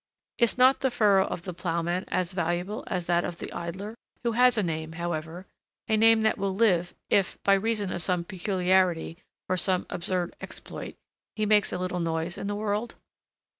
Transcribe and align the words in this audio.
Is 0.39 0.57
not 0.57 0.79
the 0.79 0.89
furrow 0.89 1.27
of 1.27 1.43
the 1.43 1.53
ploughman 1.53 2.05
as 2.07 2.31
valuable 2.31 2.83
as 2.87 3.05
that 3.05 3.23
of 3.23 3.37
the 3.37 3.53
idler, 3.53 3.93
who 4.23 4.31
has 4.31 4.57
a 4.57 4.63
name, 4.63 4.93
however, 4.93 5.45
a 5.87 5.95
name 5.95 6.21
that 6.21 6.39
will 6.39 6.55
live, 6.55 6.95
if, 7.11 7.37
by 7.43 7.53
reason 7.53 7.91
of 7.91 8.01
some 8.01 8.23
peculiarity 8.23 9.19
or 9.47 9.57
some 9.57 9.85
absurd 9.91 10.35
exploit, 10.41 10.95
he 11.35 11.45
makes 11.45 11.71
a 11.71 11.77
little 11.77 11.99
noise 11.99 12.35
in 12.35 12.47
the 12.47 12.55
world? 12.55 12.95